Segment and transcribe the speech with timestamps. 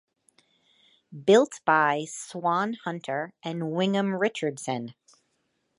[1.25, 4.95] Built by Swan Hunter and Wigham Richardson.